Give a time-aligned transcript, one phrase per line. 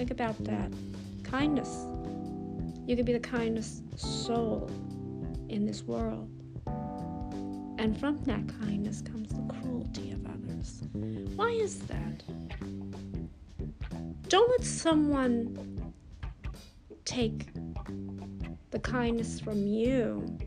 [0.00, 0.72] Think about that.
[1.24, 1.84] Kindness.
[2.86, 4.70] You could be the kindest soul
[5.50, 6.26] in this world.
[7.78, 10.84] And from that kindness comes the cruelty of others.
[11.36, 12.22] Why is that?
[14.28, 15.92] Don't let someone
[17.04, 17.48] take
[18.70, 20.38] the kindness from you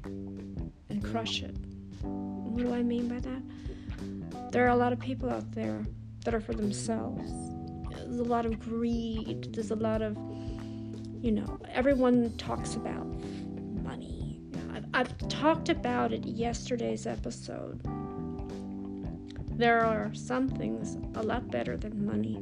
[0.89, 1.55] and crush it.
[2.01, 4.51] What do I mean by that?
[4.51, 5.85] There are a lot of people out there
[6.25, 7.52] that are for themselves.
[8.13, 9.55] There's a lot of greed.
[9.55, 10.15] There's a lot of,
[11.23, 13.07] you know, everyone talks about
[13.81, 14.39] money.
[14.71, 17.81] I've, I've talked about it yesterday's episode.
[19.57, 22.37] There are some things a lot better than money.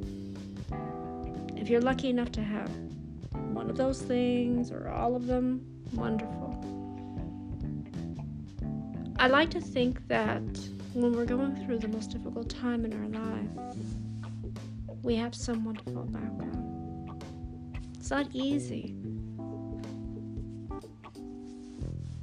[1.55, 2.69] If you're lucky enough to have
[3.53, 6.49] one of those things or all of them, wonderful.
[9.19, 10.41] I like to think that
[10.91, 13.71] when we're going through the most difficult time in our life,
[15.03, 17.19] we have someone to fall back on.
[17.99, 18.95] It's not easy.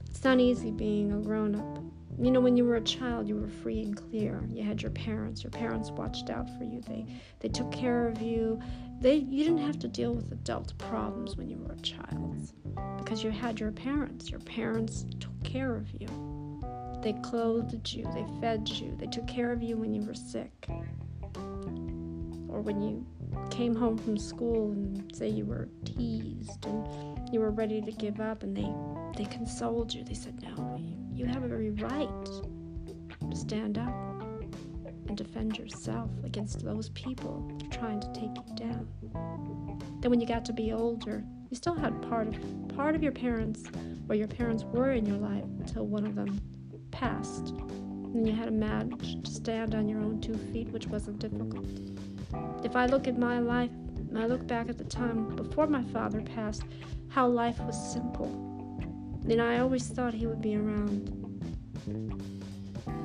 [0.09, 1.79] It's not easy being a grown up.
[2.21, 4.43] You know, when you were a child, you were free and clear.
[4.51, 5.45] You had your parents.
[5.45, 6.81] Your parents watched out for you.
[6.81, 7.07] They
[7.39, 8.61] they took care of you.
[9.01, 12.53] They you didn't have to deal with adult problems when you were a child
[12.99, 14.31] because you had your parents.
[14.31, 16.09] Your parents took care of you.
[17.03, 20.69] They clothed you, they fed you, they took care of you when you were sick.
[22.59, 23.07] Or when you
[23.51, 28.19] came home from school and say you were teased and you were ready to give
[28.19, 28.69] up and they
[29.17, 30.03] they consoled you.
[30.03, 30.81] They said, "No,
[31.15, 32.25] you have every right
[33.31, 33.95] to stand up
[35.07, 38.89] and defend yourself against those people trying to take you down."
[40.01, 42.35] Then when you got to be older, you still had part of
[42.75, 43.63] part of your parents
[44.09, 46.41] or your parents were in your life until one of them
[46.91, 47.51] passed.
[47.51, 51.65] And you had to manage to stand on your own two feet, which wasn't difficult.
[52.65, 53.71] If I look at my life,
[54.17, 56.63] I look back at the time before my father passed,
[57.09, 58.27] how life was simple.
[59.29, 61.15] And I always thought he would be around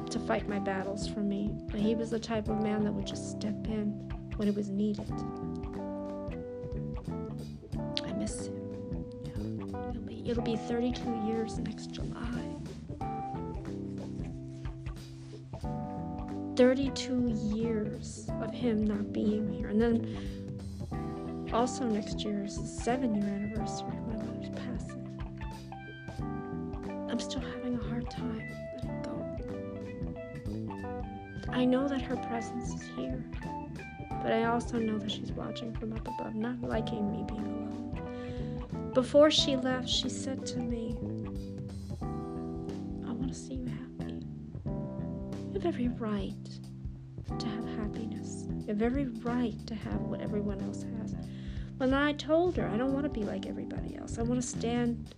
[0.10, 1.52] to fight my battles for me.
[1.70, 3.88] But he was the type of man that would just step in
[4.38, 5.12] when it was needed.
[8.04, 8.60] I miss him.
[9.90, 12.43] It'll be, it'll be 32 years next July.
[16.56, 19.70] 32 years of him not being here.
[19.70, 25.02] And then also next year is the seven year anniversary of my mother's passing.
[27.10, 29.26] I'm still having a hard time letting go.
[31.50, 33.24] I know that her presence is here,
[34.22, 38.92] but I also know that she's watching from up above, not liking me being alone.
[38.94, 40.96] Before she left, she said to me,
[45.66, 46.50] Every right
[47.40, 48.46] to have happiness.
[48.50, 51.16] You have every right to have what everyone else has.
[51.78, 54.48] When I told her I don't want to be like everybody else, I want to
[54.48, 55.16] stand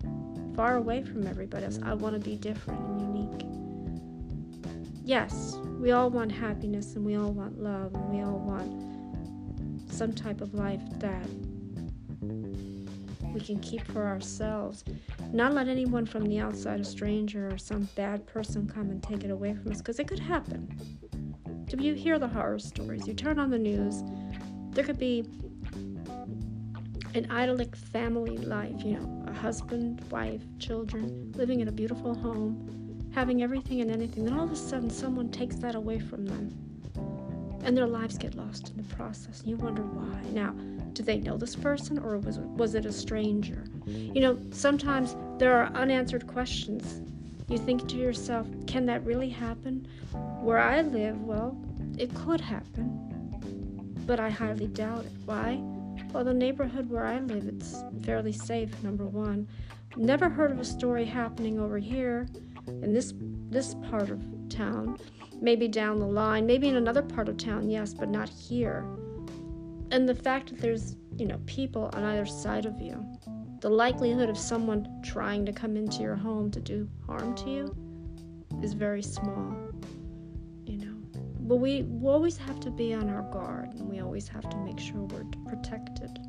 [0.55, 1.79] far away from everybody else.
[1.83, 3.45] I want to be different and unique.
[5.03, 10.13] Yes, we all want happiness and we all want love and we all want some
[10.13, 11.27] type of life that
[13.35, 14.85] we can keep for ourselves.
[15.33, 19.25] Not let anyone from the outside, a stranger or some bad person, come and take
[19.25, 20.73] it away from us because it could happen.
[21.65, 23.05] Do you hear the horror stories?
[23.05, 24.03] You turn on the news,
[24.71, 25.25] there could be
[27.13, 33.09] an idyllic family life, you know, a husband, wife, children, living in a beautiful home,
[33.13, 34.23] having everything and anything.
[34.23, 36.57] Then all of a sudden, someone takes that away from them.
[37.63, 39.41] And their lives get lost in the process.
[39.41, 40.21] And you wonder why.
[40.31, 40.53] Now,
[40.95, 43.65] do they know this person or was, was it a stranger?
[43.85, 47.01] You know, sometimes there are unanswered questions.
[47.47, 49.87] You think to yourself, can that really happen?
[50.41, 51.55] Where I live, well,
[51.97, 55.11] it could happen, but I highly doubt it.
[55.25, 55.61] Why?
[56.11, 59.47] Well, the neighborhood where I live, it's fairly safe, number one.
[59.97, 62.27] Never heard of a story happening over here
[62.67, 63.13] in this
[63.49, 64.97] this part of town.
[65.41, 68.85] Maybe down the line, maybe in another part of town, yes, but not here.
[69.91, 73.05] And the fact that there's, you know, people on either side of you,
[73.61, 77.75] the likelihood of someone trying to come into your home to do harm to you
[78.61, 79.55] is very small.
[80.65, 80.95] You know.
[81.41, 84.57] But we, we always have to be on our guard and we always have to
[84.57, 86.19] make sure we're protected.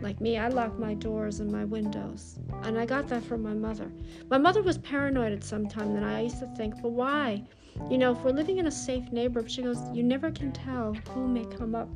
[0.00, 2.38] Like me, I lock my doors and my windows.
[2.64, 3.90] And I got that from my mother.
[4.30, 7.44] My mother was paranoid at some time, and I used to think, well, why?
[7.88, 10.94] You know, if we're living in a safe neighborhood, she goes, you never can tell
[11.10, 11.88] who may come up.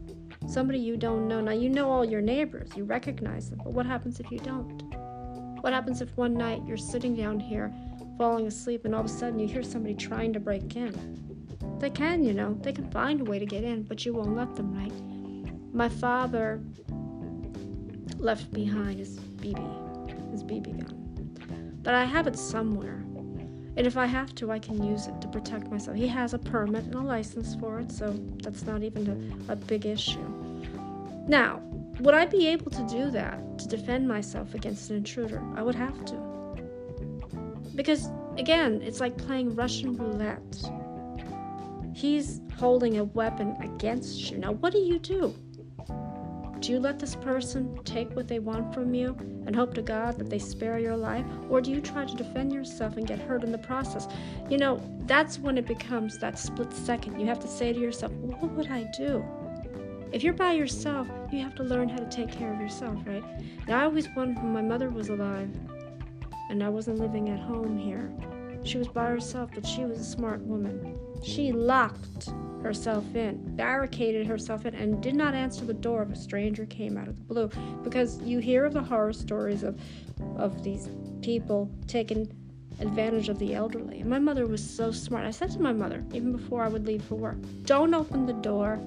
[0.47, 1.41] Somebody you don't know.
[1.41, 4.83] Now, you know all your neighbors, you recognize them, but what happens if you don't?
[5.63, 7.75] What happens if one night you're sitting down here
[8.17, 10.95] falling asleep and all of a sudden you hear somebody trying to break in?
[11.79, 14.37] They can, you know, they can find a way to get in, but you won't
[14.37, 14.93] let them, right?
[15.75, 16.63] My father
[18.19, 21.79] left behind his BB, his BB gun.
[21.83, 23.06] But I have it somewhere.
[23.77, 25.97] And if I have to, I can use it to protect myself.
[25.97, 29.57] He has a permit and a license for it, so that's not even a, a
[29.57, 30.27] big issue.
[31.29, 31.61] Now,
[32.01, 35.43] would I be able to do that to defend myself against an intruder?
[35.55, 36.15] I would have to.
[37.75, 38.09] Because,
[38.39, 40.41] again, it's like playing Russian roulette.
[41.95, 44.39] He's holding a weapon against you.
[44.39, 45.35] Now, what do you do?
[46.61, 49.15] Do you let this person take what they want from you
[49.47, 51.25] and hope to God that they spare your life?
[51.51, 54.09] Or do you try to defend yourself and get hurt in the process?
[54.49, 57.21] You know, that's when it becomes that split second.
[57.21, 59.25] You have to say to yourself, what would I do?
[60.13, 63.25] If you're by yourself, you have to learn how to take care of yourself, right?
[63.69, 65.51] Now, I always wondered when my mother was alive
[66.49, 68.11] and I wasn't living at home here.
[68.65, 70.99] She was by herself, but she was a smart woman.
[71.23, 72.31] She locked
[72.67, 76.97] herself in, barricaded herself in, and did not answer the door if a stranger came
[76.97, 77.51] out of the blue.
[77.83, 79.81] Because you hear of the horror stories of,
[80.37, 80.91] of these
[81.23, 82.29] people taking
[82.81, 84.01] advantage of the elderly.
[84.01, 85.25] And my mother was so smart.
[85.25, 88.35] I said to my mother, even before I would leave for work, don't open the
[88.35, 88.79] door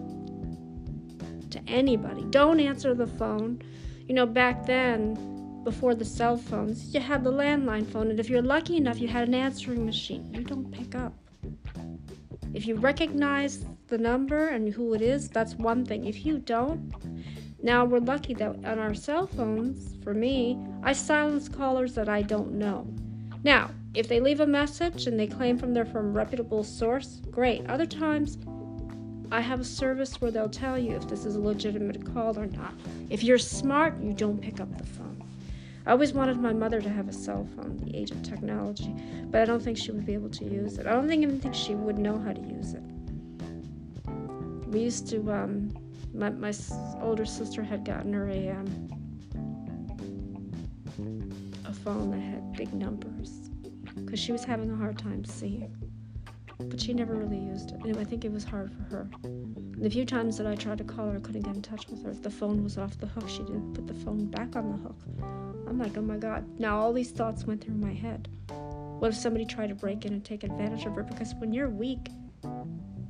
[1.49, 2.23] to anybody.
[2.29, 3.61] Don't answer the phone.
[4.07, 8.29] You know, back then, before the cell phones, you had the landline phone, and if
[8.29, 10.29] you're lucky enough, you had an answering machine.
[10.33, 11.13] You don't pick up.
[12.59, 16.07] If you recognize the number and who it is, that's one thing.
[16.07, 16.93] If you don't,
[17.63, 22.21] now we're lucky that on our cell phones, for me, I silence callers that I
[22.21, 22.85] don't know.
[23.45, 27.65] Now, if they leave a message and they claim from they're from reputable source, great.
[27.69, 28.37] Other times,
[29.31, 32.47] I have a service where they'll tell you if this is a legitimate call or
[32.47, 32.73] not.
[33.09, 35.08] If you're smart, you don't pick up the phone.
[35.85, 38.93] I always wanted my mother to have a cell phone, the age of technology,
[39.31, 40.85] but I don't think she would be able to use it.
[40.85, 42.83] I don't think even think she would know how to use it.
[44.67, 45.73] We used to, um,
[46.13, 46.53] my, my
[47.01, 48.89] older sister had gotten her a, um,
[51.65, 53.49] a phone that had big numbers
[53.95, 55.75] because she was having a hard time seeing.
[56.59, 57.79] But she never really used it.
[57.81, 59.09] Anyway, I think it was hard for her.
[59.77, 62.03] The few times that I tried to call her, I couldn't get in touch with
[62.03, 62.13] her.
[62.13, 63.29] The phone was off the hook.
[63.29, 64.97] She didn't put the phone back on the hook.
[65.67, 66.45] I'm like, oh my god.
[66.59, 68.27] Now all these thoughts went through my head.
[68.99, 71.03] What if somebody tried to break in and take advantage of her?
[71.03, 72.09] Because when you're weak,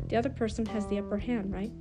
[0.10, 1.72] the other person has the upper hand, right?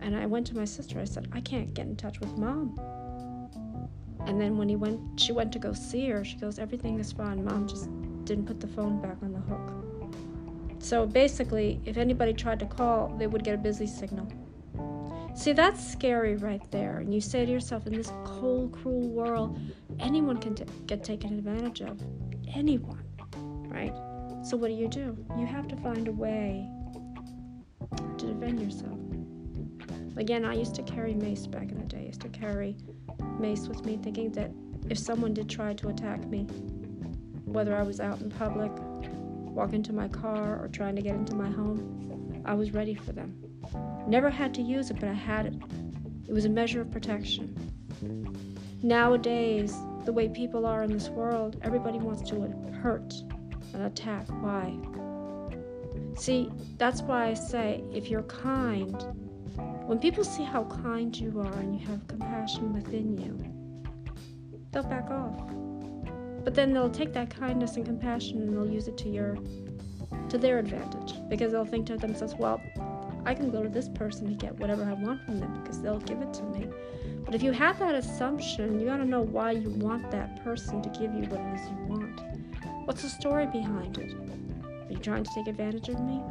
[0.00, 0.98] And I went to my sister.
[0.98, 2.76] I said, I can't get in touch with mom.
[4.26, 6.24] And then when he went, she went to go see her.
[6.24, 7.44] She goes, everything is fine.
[7.44, 7.88] Mom just
[8.28, 9.72] didn't put the phone back on the hook.
[10.80, 14.28] So basically, if anybody tried to call, they would get a busy signal.
[15.34, 16.98] See, that's scary right there.
[16.98, 19.58] And you say to yourself, in this cold, cruel world,
[19.98, 22.00] anyone can t- get taken advantage of.
[22.54, 23.02] Anyone,
[23.68, 23.94] right?
[24.44, 25.16] So what do you do?
[25.38, 26.68] You have to find a way
[27.96, 28.98] to defend yourself.
[30.16, 32.00] Again, I used to carry mace back in the day.
[32.00, 32.76] I used to carry
[33.38, 34.50] mace with me, thinking that
[34.90, 36.46] if someone did try to attack me,
[37.52, 38.72] whether I was out in public
[39.58, 43.12] walking to my car or trying to get into my home, I was ready for
[43.12, 43.36] them.
[44.06, 45.54] Never had to use it, but I had it.
[46.28, 47.54] It was a measure of protection.
[48.82, 49.74] Nowadays,
[50.04, 52.40] the way people are in this world, everybody wants to
[52.80, 53.12] hurt
[53.74, 54.26] and attack.
[54.40, 54.76] Why?
[56.16, 58.94] See, that's why I say if you're kind,
[59.86, 63.36] when people see how kind you are and you have compassion within you,
[64.70, 65.50] they'll back off.
[66.44, 69.36] But then they'll take that kindness and compassion and they'll use it to your
[70.28, 72.60] to their advantage because they'll think to themselves, well,
[73.24, 76.00] I can go to this person to get whatever I want from them because they'll
[76.00, 76.66] give it to me.
[77.24, 80.82] But if you have that assumption, you got to know why you want that person
[80.82, 82.20] to give you what it is you want.
[82.86, 84.14] What's the story behind it?
[84.14, 86.22] Are you trying to take advantage of me?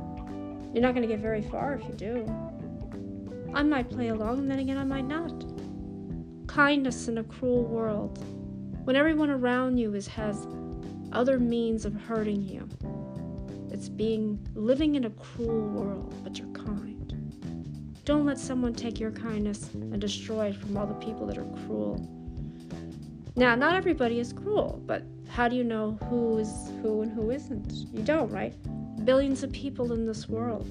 [0.73, 2.25] You're not going to get very far if you do.
[3.53, 5.45] I might play along, and then again, I might not.
[6.47, 8.23] Kindness in a cruel world
[8.88, 10.48] when everyone around you is has
[11.12, 12.65] other means of hurting you.
[13.70, 17.12] It's being living in a cruel world, but you're kind.
[18.06, 21.44] Don't let someone take your kindness and destroy it from all the people that are
[21.65, 22.00] cruel.
[23.36, 27.29] Now, not everybody is cruel, but how do you know who is who and who
[27.32, 27.70] isn't?
[27.94, 28.56] You don't, right?
[29.03, 30.65] Billions of people in this world.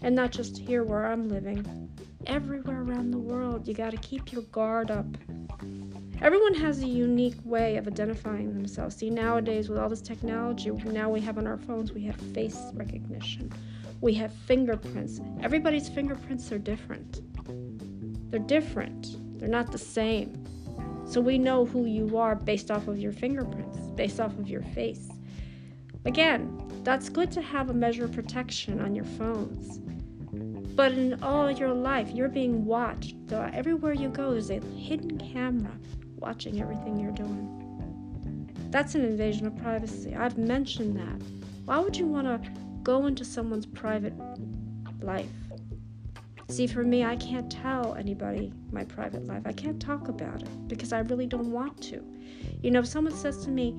[0.00, 1.90] And not just here where I'm living.
[2.28, 5.06] Everywhere around the world, you got to keep your guard up
[6.22, 8.96] Everyone has a unique way of identifying themselves.
[8.96, 12.58] See, nowadays, with all this technology, now we have on our phones, we have face
[12.72, 13.52] recognition,
[14.00, 15.20] we have fingerprints.
[15.42, 17.20] Everybody's fingerprints are different.
[18.30, 20.42] They're different, they're not the same.
[21.06, 24.62] So we know who you are based off of your fingerprints, based off of your
[24.62, 25.08] face.
[26.06, 29.80] Again, that's good to have a measure of protection on your phones.
[30.74, 33.14] But in all your life, you're being watched.
[33.30, 35.72] Everywhere you go, there's a hidden camera
[36.26, 37.46] watching everything you're doing.
[38.70, 40.16] That's an invasion of privacy.
[40.16, 41.24] I've mentioned that.
[41.66, 42.50] Why would you want to
[42.82, 44.12] go into someone's private
[45.00, 45.30] life?
[46.48, 49.42] See, for me, I can't tell anybody my private life.
[49.44, 52.02] I can't talk about it because I really don't want to.
[52.60, 53.76] You know, if someone says to me,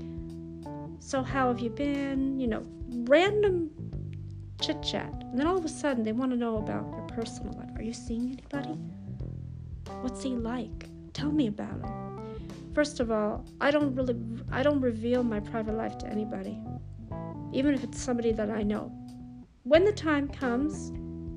[1.00, 2.39] So, how have you been?
[2.39, 2.63] You know,
[3.16, 3.70] random
[4.62, 5.12] chit chat.
[5.32, 7.75] And then all of a sudden, they want to know about your personal life.
[7.75, 8.80] Are you seeing anybody?
[10.01, 10.89] What's he like?
[11.12, 12.07] Tell me about him.
[12.77, 14.15] First of all, I don't really
[14.51, 16.62] I don't reveal my private life to anybody.
[17.51, 18.91] Even if it's somebody that I know.
[19.63, 20.91] When the time comes,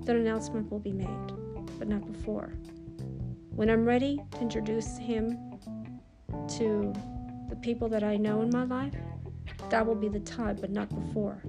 [0.04, 1.32] that announcement will be made,
[1.78, 2.52] but not before.
[3.56, 5.38] When I'm ready to introduce him
[6.58, 6.92] to
[7.48, 8.96] the people that I know in my life,
[9.70, 11.42] that will be the time, but not before.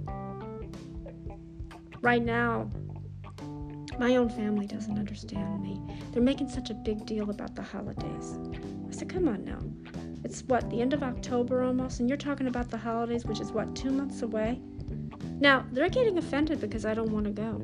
[1.99, 2.69] Right now,
[3.99, 5.81] my own family doesn't understand me.
[6.13, 8.39] They're making such a big deal about the holidays.
[8.91, 9.59] I said, come on now.
[10.25, 13.51] It's what, the end of October almost, and you're talking about the holidays, which is
[13.51, 14.59] what, two months away?
[15.39, 17.61] Now, they're getting offended because I don't want to go.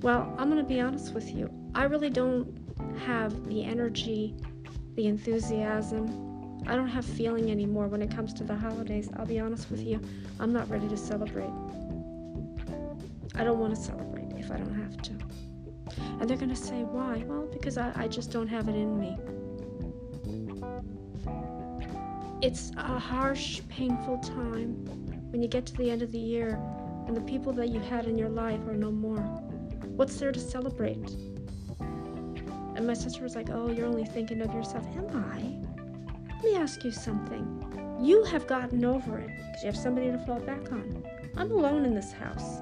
[0.00, 1.50] Well, I'm going to be honest with you.
[1.74, 2.56] I really don't
[3.04, 4.36] have the energy,
[4.94, 6.62] the enthusiasm.
[6.66, 9.10] I don't have feeling anymore when it comes to the holidays.
[9.16, 10.00] I'll be honest with you.
[10.38, 11.50] I'm not ready to celebrate.
[13.34, 15.12] I don't want to celebrate if I don't have to.
[16.20, 17.24] And they're going to say, why?
[17.26, 19.18] Well, because I, I just don't have it in me.
[22.42, 24.74] It's a harsh, painful time
[25.30, 26.60] when you get to the end of the year
[27.06, 29.20] and the people that you had in your life are no more.
[29.96, 31.10] What's there to celebrate?
[31.80, 34.86] And my sister was like, Oh, you're only thinking of yourself.
[34.96, 36.34] Am I?
[36.34, 37.98] Let me ask you something.
[38.00, 41.04] You have gotten over it because you have somebody to fall back on.
[41.36, 42.60] I'm alone in this house.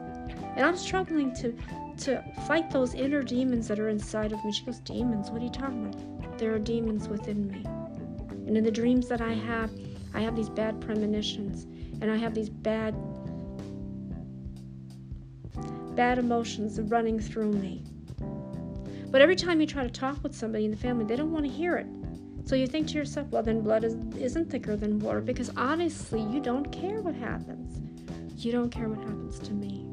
[0.57, 1.57] And I'm struggling to
[1.99, 4.53] to fight those inner demons that are inside of me.
[4.53, 5.31] She goes, Demons?
[5.31, 6.39] What are you talking about?
[6.39, 7.65] There are demons within me.
[8.47, 9.71] And in the dreams that I have,
[10.15, 11.65] I have these bad premonitions
[12.01, 12.95] and I have these bad
[15.95, 17.85] bad emotions running through me.
[19.11, 21.45] But every time you try to talk with somebody in the family, they don't want
[21.45, 21.87] to hear it.
[22.45, 26.21] So you think to yourself, well, then blood is, isn't thicker than water because honestly,
[26.23, 27.81] you don't care what happens.
[28.45, 29.87] You don't care what happens to me.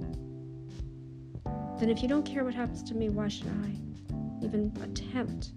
[1.79, 3.75] Then, if you don't care what happens to me, why should I
[4.43, 5.51] even attempt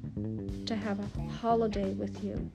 [0.66, 2.50] to have a holiday with you?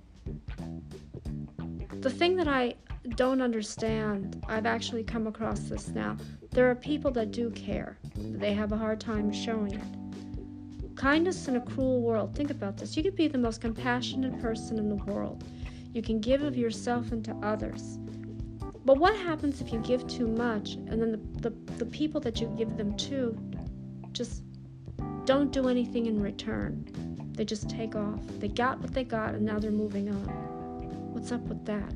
[2.01, 2.75] The thing that I
[3.15, 6.17] don't understand, I've actually come across this now.
[6.51, 10.95] There are people that do care, but they have a hard time showing it.
[10.95, 12.35] Kindness in a cruel world.
[12.35, 12.97] Think about this.
[12.97, 15.43] You could be the most compassionate person in the world.
[15.93, 17.99] You can give of yourself into others.
[18.85, 22.39] But what happens if you give too much and then the, the, the people that
[22.39, 23.37] you give them to
[24.11, 24.43] just
[25.25, 26.85] don't do anything in return?
[27.37, 28.19] They just take off.
[28.39, 31.13] They got what they got and now they're moving on.
[31.13, 31.93] What's up with that?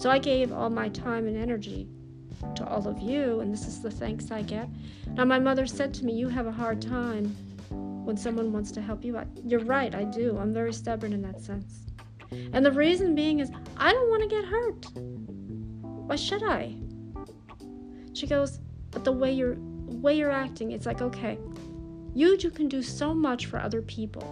[0.00, 1.88] So I gave all my time and energy
[2.56, 4.68] to all of you, and this is the thanks I get.
[5.14, 7.34] Now, my mother said to me, You have a hard time
[8.04, 9.18] when someone wants to help you.
[9.44, 10.36] You're right, I do.
[10.38, 11.86] I'm very stubborn in that sense.
[12.52, 14.86] And the reason being is, I don't want to get hurt.
[16.06, 16.74] Why should I?
[18.12, 21.38] She goes, But the way you're way you're acting, it's like, okay,
[22.16, 24.22] you, you can do so much for other people.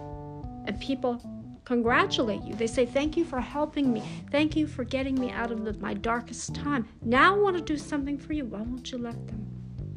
[0.65, 1.21] And people
[1.65, 2.55] congratulate you.
[2.55, 4.01] They say, Thank you for helping me.
[4.31, 6.87] Thank you for getting me out of the, my darkest time.
[7.03, 8.45] Now I want to do something for you.
[8.45, 9.45] Why won't you let them?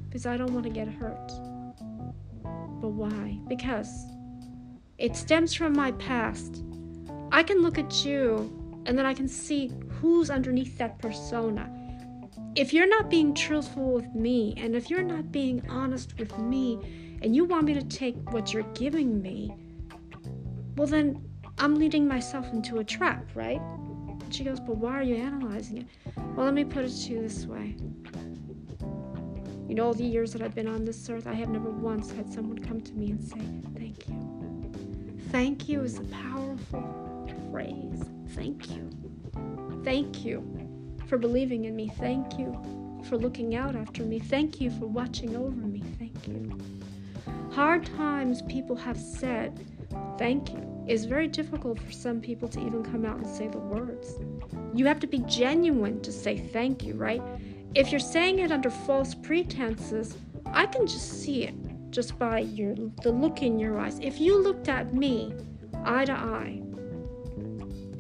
[0.05, 1.33] Because I don't want to get hurt.
[2.43, 3.41] But why?
[3.49, 4.05] Because
[4.99, 6.63] it stems from my past.
[7.33, 11.71] I can look at you and then I can see who's underneath that persona.
[12.55, 17.08] If you're not being truthful with me, and if you're not being honest with me,
[17.23, 19.55] and you want me to take what you're giving me,
[20.77, 21.21] well, then
[21.59, 23.61] I'm leading myself into a trap, right?
[23.61, 25.87] And she goes, But why are you analyzing it?
[26.37, 27.75] Well, let me put it to you this way.
[29.69, 32.33] In all the years that I've been on this earth, I have never once had
[32.33, 33.41] someone come to me and say,
[33.77, 34.29] Thank you.
[35.31, 38.05] Thank you is a powerful phrase.
[38.31, 38.91] Thank you.
[39.85, 40.43] Thank you
[41.07, 41.89] for believing in me.
[41.99, 42.59] Thank you
[43.09, 44.19] for looking out after me.
[44.19, 45.83] Thank you for watching over me.
[45.99, 46.78] Thank you.
[47.59, 49.67] Hard times people have said,
[50.17, 53.59] Thank you it's very difficult for some people to even come out and say the
[53.59, 54.19] words.
[54.75, 57.23] You have to be genuine to say thank you, right?
[57.75, 61.55] If you're saying it under false pretenses, I can just see it
[61.91, 63.99] just by your the look in your eyes.
[63.99, 65.35] If you looked at me
[65.85, 66.63] eye to eye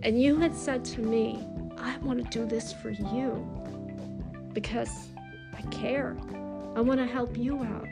[0.02, 1.46] and you had said to me,
[1.76, 3.46] I want to do this for you
[4.54, 5.08] because
[5.52, 6.16] I care.
[6.74, 7.86] I want to help you out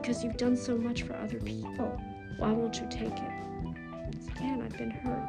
[0.00, 2.00] because you've done so much for other people.
[2.36, 3.32] Why won't you take it?
[4.36, 5.28] again, I've been hurt.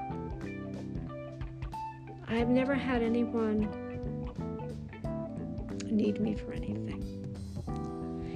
[2.27, 3.67] I've never had anyone
[5.85, 7.03] need me for anything.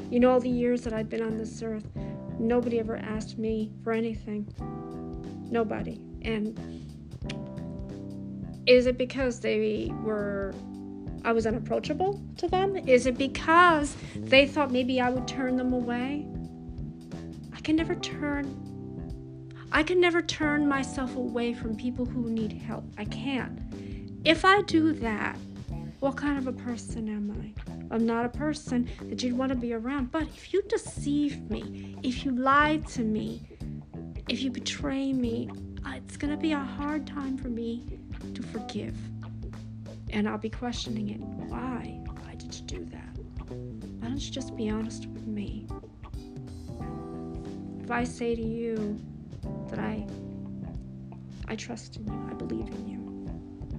[0.10, 1.86] You know, all the years that I've been on this earth,
[2.40, 4.52] nobody ever asked me for anything.
[5.52, 6.02] Nobody.
[6.24, 6.58] And
[8.66, 10.56] is it because they were
[11.24, 12.76] I was unapproachable to them?
[12.76, 16.28] Is it because they thought maybe I would turn them away?
[17.54, 18.60] I can never turn
[19.76, 22.84] I can never turn myself away from people who need help.
[23.00, 23.60] I can't.
[24.24, 25.36] If I do that,
[26.00, 27.96] what kind of a person am I?
[27.96, 30.12] I'm not a person that you'd want to be around.
[30.12, 33.42] But if you deceive me, if you lie to me,
[34.30, 35.50] if you betray me,
[35.88, 38.00] it's going to be a hard time for me
[38.36, 38.96] to forgive.
[40.14, 41.20] And I'll be questioning it.
[41.50, 42.00] Why?
[42.22, 43.18] Why did you do that?
[43.48, 45.66] Why don't you just be honest with me?
[47.84, 49.00] If I say to you
[49.70, 50.06] that I
[51.48, 53.26] I trust in you, I believe in you,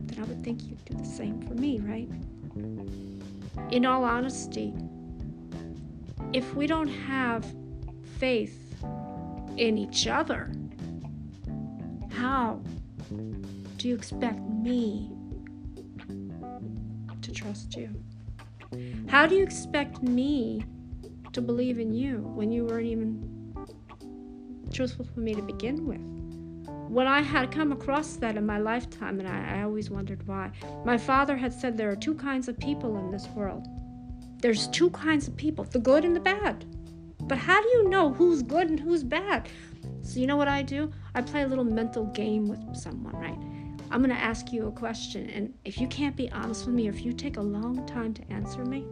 [0.07, 2.11] then I would think you'd do the same for me, right?
[3.71, 4.75] In all honesty,
[6.33, 7.47] if we don't have
[8.19, 8.75] faith
[9.57, 10.53] in each other,
[12.11, 12.61] how
[13.77, 15.14] do you expect me
[17.25, 17.91] to trust you?
[19.09, 20.65] How do you expect me
[21.33, 23.55] to believe in you when you weren't even
[24.73, 26.01] truthful for me to begin with?
[26.89, 30.51] When I had come across that in my lifetime, and I, I always wondered why,
[30.85, 33.67] my father had said there are two kinds of people in this world.
[34.41, 36.67] There's two kinds of people, the good and the bad.
[37.23, 39.49] But how do you know who's good and who's bad?
[40.03, 40.93] So, you know what I do?
[41.15, 43.54] I play a little mental game with someone, right?
[43.95, 46.89] I'm going to ask you a question, and if you can't be honest with me,
[46.89, 48.85] or if you take a long time to answer me,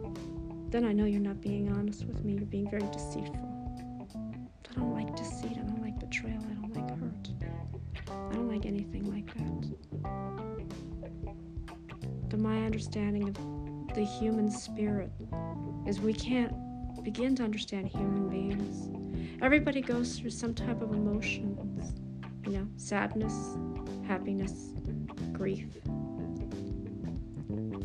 [0.69, 2.35] then I know you're not being honest with me.
[2.35, 3.35] You're being very deceitful.
[4.71, 5.57] I don't like deceit.
[5.57, 6.39] I don't like betrayal.
[6.49, 7.27] I don't like hurt.
[8.07, 9.73] I don't like anything like that.
[12.29, 13.35] The my understanding of
[13.95, 15.11] the human spirit
[15.85, 16.53] is we can't
[17.03, 18.89] begin to understand human beings.
[19.41, 21.93] Everybody goes through some type of emotions,
[22.45, 23.57] you know, sadness,
[24.07, 24.69] happiness,
[25.43, 25.67] grief.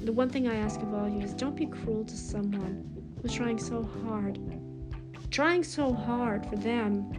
[0.05, 2.89] The one thing I ask of all you is don't be cruel to someone
[3.21, 4.39] who's trying so hard,
[5.33, 7.11] trying so hard for them,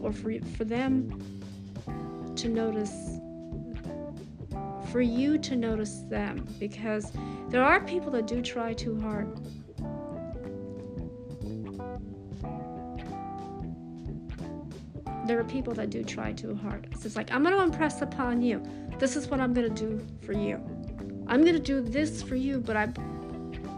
[0.00, 1.08] or for, for them
[2.34, 3.20] to notice,
[4.90, 7.12] for you to notice them, because
[7.50, 9.38] there are people that do try too hard.
[15.26, 16.88] There are people that do try too hard.
[16.92, 18.62] It's like, I'm going to impress upon you.
[18.98, 20.56] This is what I'm going to do for you.
[21.26, 22.86] I'm going to do this for you, but I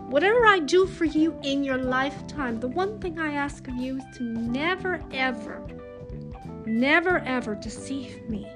[0.09, 3.99] whatever I do for you in your lifetime, the one thing I ask of you
[3.99, 5.63] is to never ever
[6.69, 8.47] never ever deceive me.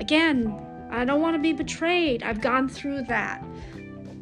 [0.00, 0.54] Again,
[0.90, 2.22] I don't want to be betrayed.
[2.22, 3.44] I've gone through that.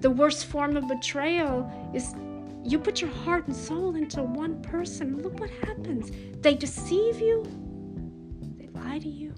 [0.01, 2.15] The worst form of betrayal is
[2.63, 5.23] you put your heart and soul into one person.
[5.23, 6.11] Look what happens.
[6.41, 7.45] They deceive you,
[8.97, 9.35] lie to you,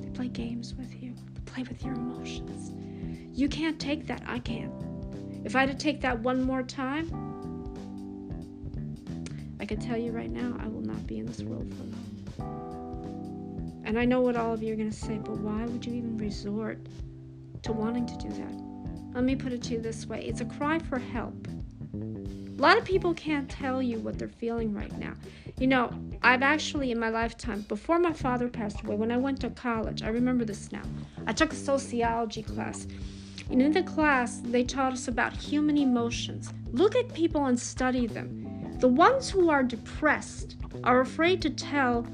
[0.00, 2.72] they play games with you, they play with your emotions.
[3.32, 4.22] You can't take that.
[4.26, 4.72] I can't.
[5.44, 7.08] If I had to take that one more time,
[9.60, 13.82] I can tell you right now, I will not be in this world for long.
[13.84, 15.94] And I know what all of you are going to say, but why would you
[15.94, 16.78] even resort
[17.62, 19.14] to wanting to do that?
[19.14, 21.46] Let me put it to you this way it's a cry for help.
[22.56, 25.14] A lot of people can't tell you what they're feeling right now.
[25.58, 29.40] You know, I've actually, in my lifetime, before my father passed away, when I went
[29.40, 30.82] to college, I remember this now.
[31.26, 32.86] I took a sociology class.
[33.50, 36.52] And in the class, they taught us about human emotions.
[36.70, 38.76] Look at people and study them.
[38.78, 42.06] The ones who are depressed are afraid to tell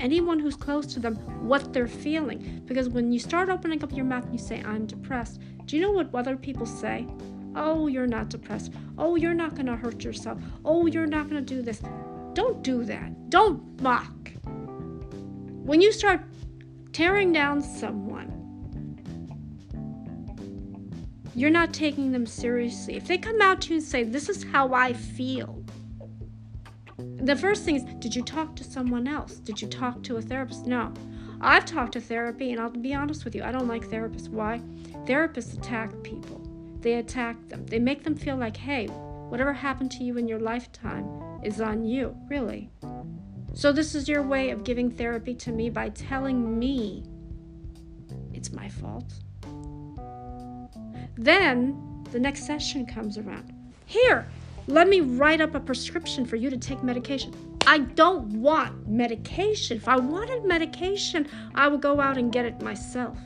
[0.00, 1.14] anyone who's close to them
[1.46, 2.62] what they're feeling.
[2.66, 5.82] Because when you start opening up your mouth and you say, I'm depressed, do you
[5.82, 7.06] know what other people say?
[7.58, 8.72] Oh, you're not depressed.
[8.96, 10.38] Oh, you're not going to hurt yourself.
[10.64, 11.82] Oh, you're not going to do this.
[12.34, 13.30] Don't do that.
[13.30, 14.30] Don't mock.
[14.44, 16.22] When you start
[16.92, 18.32] tearing down someone,
[21.34, 22.96] you're not taking them seriously.
[22.96, 25.64] If they come out to you and say, This is how I feel,
[26.96, 29.34] the first thing is, Did you talk to someone else?
[29.34, 30.66] Did you talk to a therapist?
[30.66, 30.94] No.
[31.40, 34.28] I've talked to therapy, and I'll be honest with you, I don't like therapists.
[34.28, 34.60] Why?
[35.04, 36.47] Therapists attack people,
[36.80, 40.40] they attack them, they make them feel like, Hey, whatever happened to you in your
[40.40, 41.06] lifetime,
[41.42, 42.70] is on you, really.
[43.54, 47.04] So, this is your way of giving therapy to me by telling me
[48.32, 49.12] it's my fault.
[51.16, 53.52] Then the next session comes around.
[53.86, 54.28] Here,
[54.66, 57.32] let me write up a prescription for you to take medication.
[57.66, 59.76] I don't want medication.
[59.76, 63.18] If I wanted medication, I would go out and get it myself.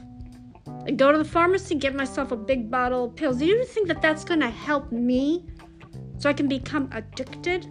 [0.84, 3.38] I go to the pharmacy, get myself a big bottle of pills.
[3.38, 5.46] Do you think that that's going to help me
[6.18, 7.68] so I can become addicted?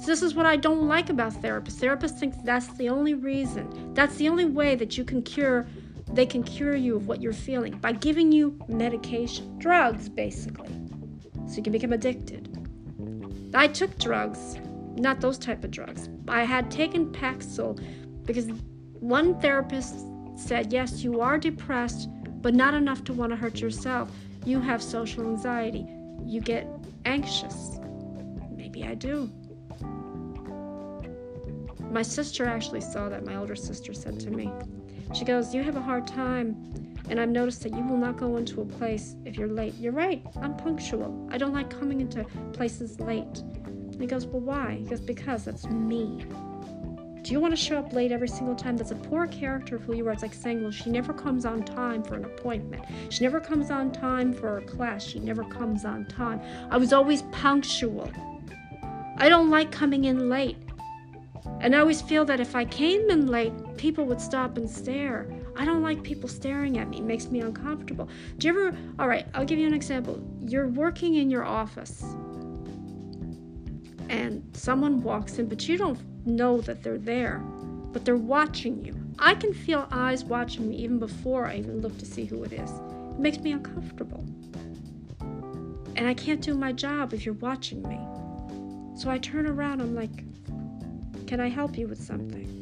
[0.00, 1.80] So this is what I don't like about therapists.
[1.80, 3.92] Therapists think that's the only reason.
[3.92, 5.66] That's the only way that you can cure
[6.12, 10.70] they can cure you of what you're feeling by giving you medication, drugs basically.
[11.46, 12.48] So you can become addicted.
[13.54, 14.56] I took drugs,
[14.96, 16.08] not those type of drugs.
[16.26, 17.80] I had taken Paxil
[18.24, 18.48] because
[18.98, 22.08] one therapist said, "Yes, you are depressed,
[22.42, 24.10] but not enough to want to hurt yourself.
[24.44, 25.86] You have social anxiety.
[26.24, 26.66] You get
[27.04, 27.78] anxious."
[28.56, 29.30] Maybe I do.
[31.90, 34.52] My sister actually saw that, my older sister said to me.
[35.12, 38.36] She goes, You have a hard time, and I've noticed that you will not go
[38.36, 39.74] into a place if you're late.
[39.74, 41.28] You're right, I'm punctual.
[41.32, 43.38] I don't like coming into places late.
[43.64, 44.76] And he goes, Well, why?
[44.76, 46.24] He goes, Because that's me.
[47.30, 48.76] Do you want to show up late every single time?
[48.76, 50.10] That's a poor character of who you are.
[50.10, 52.84] It's like saying, Well, she never comes on time for an appointment.
[53.08, 55.04] She never comes on time for a class.
[55.04, 56.40] She never comes on time.
[56.72, 58.10] I was always punctual.
[59.16, 60.56] I don't like coming in late.
[61.60, 65.30] And I always feel that if I came in late, people would stop and stare.
[65.54, 66.98] I don't like people staring at me.
[66.98, 68.08] It makes me uncomfortable.
[68.38, 70.20] Do you ever, all right, I'll give you an example.
[70.48, 72.02] You're working in your office
[74.08, 77.38] and someone walks in, but you don't know that they're there,
[77.92, 78.94] but they're watching you.
[79.18, 82.52] I can feel eyes watching me even before I even look to see who it
[82.52, 82.70] is.
[82.70, 84.24] It makes me uncomfortable.
[85.96, 87.98] And I can't do my job if you're watching me.
[88.98, 90.24] So I turn around, I'm like,
[91.26, 92.56] can I help you with something?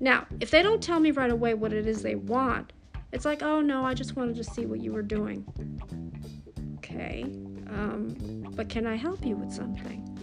[0.00, 2.72] Now, if they don't tell me right away what it is they want,
[3.12, 5.46] it's like, oh no, I just wanted to see what you were doing.
[6.78, 7.22] Okay,
[7.68, 10.13] um, but can I help you with something?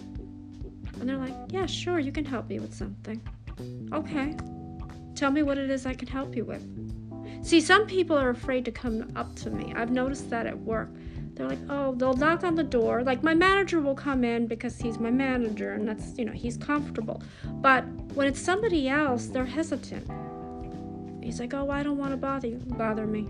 [1.01, 3.19] And they're like, yeah, sure, you can help me with something.
[3.91, 4.35] Okay,
[5.15, 6.63] tell me what it is I can help you with.
[7.43, 9.73] See, some people are afraid to come up to me.
[9.75, 10.89] I've noticed that at work.
[11.33, 13.01] They're like, oh, they'll knock on the door.
[13.01, 16.55] Like, my manager will come in because he's my manager and that's, you know, he's
[16.55, 17.23] comfortable.
[17.47, 17.81] But
[18.13, 20.07] when it's somebody else, they're hesitant.
[21.23, 23.27] He's like, oh, I don't want to bother you, bother me.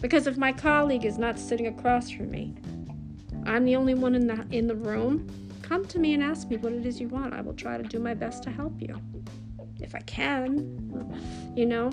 [0.00, 2.54] Because if my colleague is not sitting across from me,
[3.46, 5.28] I'm the only one in the in the room.
[5.64, 7.32] Come to me and ask me what it is you want.
[7.32, 9.00] I will try to do my best to help you.
[9.80, 11.16] If I can.
[11.56, 11.90] You know?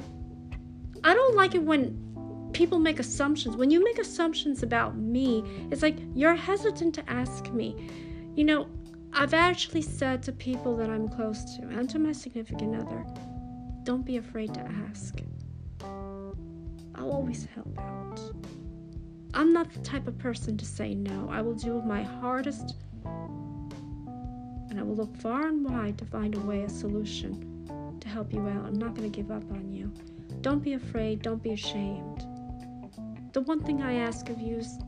[1.05, 3.55] I don't like it when people make assumptions.
[3.55, 7.89] When you make assumptions about me, it's like you're hesitant to ask me.
[8.35, 8.67] You know,
[9.13, 13.05] I've actually said to people that I'm close to and to my significant other,
[13.83, 15.15] don't be afraid to ask.
[15.81, 18.19] I'll always help out.
[19.33, 21.29] I'm not the type of person to say no.
[21.31, 22.75] I will do my hardest
[24.71, 27.67] and I will look far and wide to find a way, a solution
[27.99, 28.65] to help you out.
[28.65, 29.91] I'm not going to give up on you.
[30.39, 32.25] Don't be afraid, don't be ashamed.
[33.33, 34.79] The one thing I ask of you is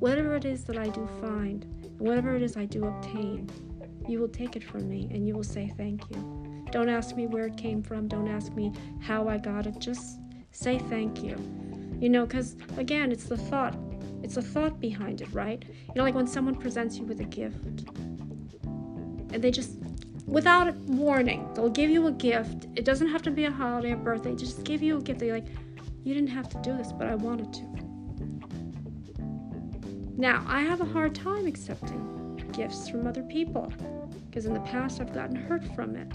[0.00, 1.64] whatever it is that I do find,
[1.98, 3.48] whatever it is I do obtain,
[4.08, 6.66] you will take it from me and you will say thank you.
[6.72, 10.18] Don't ask me where it came from, don't ask me how I got it, just
[10.50, 11.36] say thank you.
[12.00, 13.76] You know, because again, it's the thought.
[14.24, 15.64] It's the thought behind it, right?
[15.68, 17.84] You know, like when someone presents you with a gift
[19.36, 19.72] and they just
[20.26, 22.66] without warning, they'll give you a gift.
[22.74, 25.20] It doesn't have to be a holiday or birthday, just give you a gift.
[25.20, 25.46] They're like,
[26.04, 27.62] you didn't have to do this, but I wanted to.
[30.16, 33.70] Now, I have a hard time accepting gifts from other people
[34.26, 36.10] because in the past I've gotten hurt from it.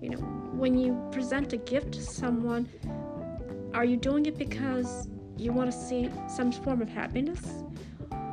[0.00, 2.68] You know, when you present a gift to someone,
[3.74, 7.42] are you doing it because you want to see some form of happiness?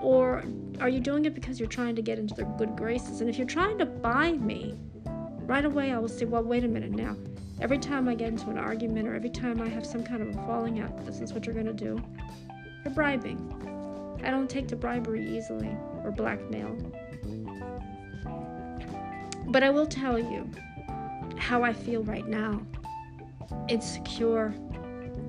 [0.04, 0.43] Or
[0.80, 3.22] are you doing it because you're trying to get into their good graces?
[3.22, 4.78] And if you're trying to buy me,
[5.46, 7.16] right away I will say, well, wait a minute now.
[7.62, 10.30] Every time I get into an argument or every time I have some kind of
[10.30, 12.02] a falling out, this is what you're going to do.
[12.84, 14.20] You're bribing.
[14.24, 16.76] I don't take to bribery easily or blackmail.
[19.48, 20.50] But I will tell you
[21.38, 22.62] how I feel right now.
[23.68, 24.54] Insecure.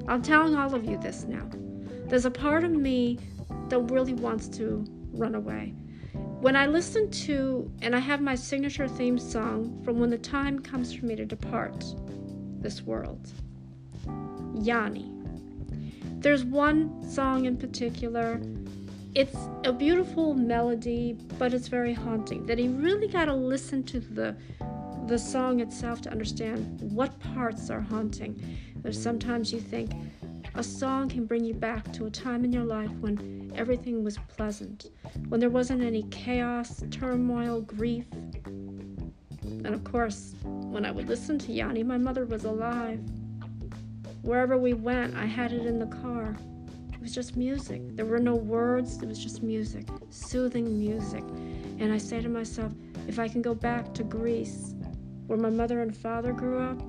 [0.09, 1.47] I'm telling all of you this now.
[2.07, 3.19] There's a part of me
[3.69, 5.75] that really wants to run away.
[6.41, 10.59] When I listen to, and I have my signature theme song from When the Time
[10.59, 11.85] Comes for Me to Depart,
[12.61, 13.33] this world.
[14.55, 15.11] Yanni.
[16.19, 18.41] There's one song in particular.
[19.15, 22.47] It's a beautiful melody, but it's very haunting.
[22.47, 24.37] That you really got to listen to the
[25.07, 28.43] the song itself to understand what parts are haunting.
[28.77, 29.93] There's sometimes you think,
[30.55, 34.19] A song can bring you back to a time in your life when everything was
[34.29, 34.91] pleasant,
[35.29, 38.07] when there wasn't any chaos, turmoil, grief.
[39.43, 43.01] And of course, when I would listen to Yanni, my mother was alive.
[44.23, 46.37] Wherever we went, I had it in the car.
[46.93, 47.83] It was just music.
[47.97, 51.25] There were no words, it was just music, soothing music.
[51.79, 52.73] And I say to myself,
[53.07, 54.75] if I can go back to Greece,
[55.27, 56.81] where my mother and father grew up,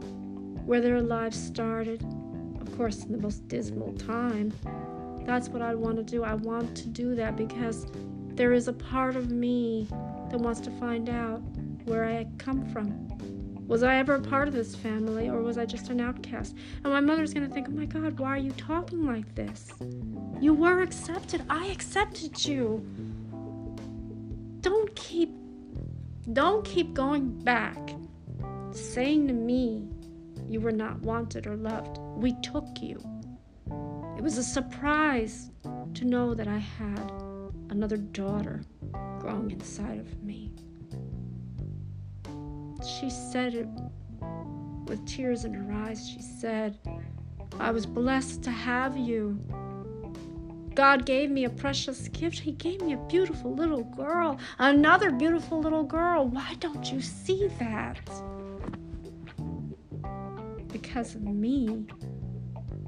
[0.65, 2.03] where their lives started,
[2.59, 4.53] of course, in the most dismal time,
[5.25, 6.23] that's what I want to do.
[6.23, 7.87] I want to do that because
[8.35, 9.87] there is a part of me
[10.29, 11.41] that wants to find out
[11.85, 13.07] where I come from.
[13.67, 16.55] Was I ever a part of this family or was I just an outcast?
[16.83, 19.71] And my mother's going to think, oh my God, why are you talking like this?
[20.39, 21.41] You were accepted.
[21.49, 22.85] I accepted you.
[24.61, 25.31] Don't keep
[26.33, 27.77] don't keep going back
[28.71, 29.87] saying to me
[30.49, 31.99] you were not wanted or loved.
[32.17, 32.99] We took you.
[34.25, 35.51] It was a surprise
[35.93, 37.11] to know that I had
[37.69, 38.63] another daughter
[39.19, 40.51] growing inside of me.
[42.83, 43.67] She said it
[44.87, 46.09] with tears in her eyes.
[46.09, 46.79] She said,
[47.59, 49.39] I was blessed to have you.
[50.73, 52.39] God gave me a precious gift.
[52.39, 56.25] He gave me a beautiful little girl, another beautiful little girl.
[56.27, 57.99] Why don't you see that?
[60.71, 61.85] Because of me,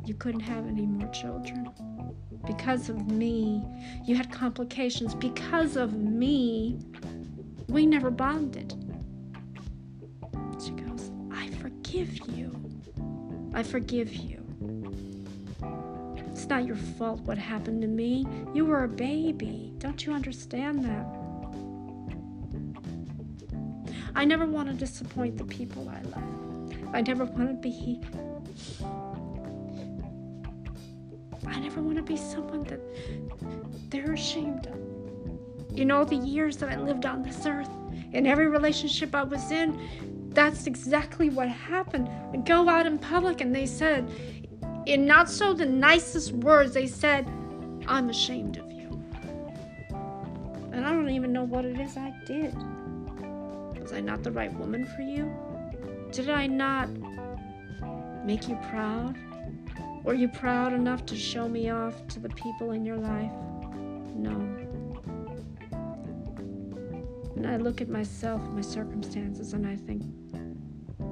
[0.08, 1.70] you couldn't have any more children.
[2.46, 3.62] Because of me,
[4.06, 5.14] you had complications.
[5.14, 6.80] Because of me,
[7.68, 8.74] we never bonded.
[10.64, 12.56] She goes, I forgive you.
[13.54, 14.44] I forgive you.
[16.32, 18.26] It's not your fault what happened to me.
[18.54, 19.74] You were a baby.
[19.80, 21.06] Don't you understand that?
[24.16, 26.94] I never want to disappoint the people I love.
[26.94, 28.02] I never want to be.
[31.48, 32.80] I never want to be someone that
[33.90, 35.78] they're ashamed of.
[35.78, 37.70] In all the years that I lived on this earth,
[38.14, 42.10] in every relationship I was in, that's exactly what happened.
[42.34, 44.10] I go out in public and they said,
[44.86, 47.28] in not so the nicest words, they said,
[47.88, 49.02] I'm ashamed of you.
[50.72, 52.56] And I don't even know what it is I did.
[53.82, 55.34] Was I not the right woman for you?
[56.12, 56.90] Did I not
[58.26, 59.18] make you proud?
[60.08, 63.34] Were you proud enough to show me off to the people in your life?
[64.16, 64.40] No.
[67.36, 70.04] And I look at myself, my circumstances, and I think,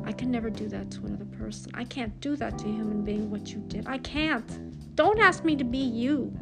[0.06, 1.74] I can never do that to another person.
[1.74, 3.86] I can't do that to a human being what you did.
[3.86, 4.96] I can't.
[4.96, 6.34] Don't ask me to be you.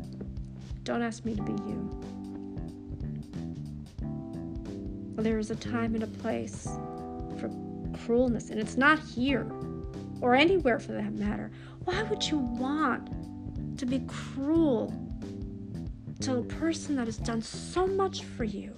[0.83, 1.89] Don't ask me to be you.
[5.15, 6.67] There is a time and a place
[7.39, 7.49] for
[8.05, 9.51] cruelness, and it's not here
[10.23, 11.51] or anywhere for that matter.
[11.85, 13.09] Why would you want
[13.77, 14.93] to be cruel
[16.21, 18.73] to a person that has done so much for you?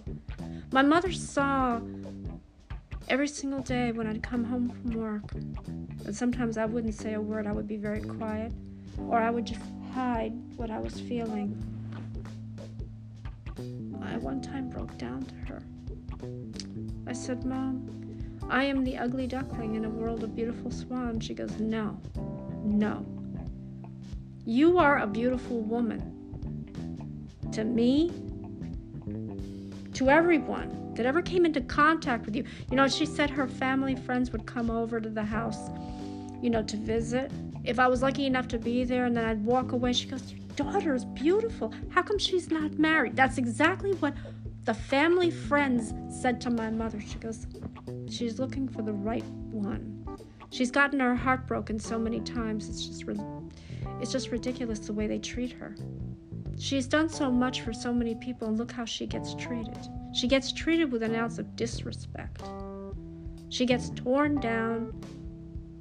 [0.71, 1.79] My mother saw
[3.07, 5.31] every single day when I'd come home from work.
[5.33, 8.51] And sometimes I wouldn't say a word, I would be very quiet,
[9.07, 9.61] or I would just
[9.93, 11.61] hide what I was feeling.
[14.01, 15.61] I one time broke down to her.
[17.07, 17.89] I said, Mom,
[18.49, 21.25] I am the ugly duckling in a world of beautiful swans.
[21.25, 21.99] She goes, No,
[22.65, 23.05] no.
[24.45, 26.11] You are a beautiful woman.
[27.51, 28.11] To me,
[29.93, 32.43] to everyone that ever came into contact with you.
[32.69, 35.69] You know, she said her family friends would come over to the house,
[36.41, 37.31] you know, to visit.
[37.63, 40.31] If I was lucky enough to be there and then I'd walk away, she goes,
[40.31, 41.73] Your daughter is beautiful.
[41.89, 43.15] How come she's not married?
[43.15, 44.13] That's exactly what
[44.65, 46.99] the family friends said to my mother.
[47.01, 47.47] She goes,
[48.09, 49.94] She's looking for the right one.
[50.51, 52.69] She's gotten her heart broken so many times.
[52.69, 53.03] It's just,
[54.01, 55.75] it's just ridiculous the way they treat her.
[56.57, 59.77] She's done so much for so many people, and look how she gets treated.
[60.13, 62.43] She gets treated with an ounce of disrespect.
[63.49, 64.93] She gets torn down.